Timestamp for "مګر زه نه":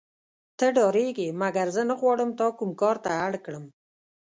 1.41-1.95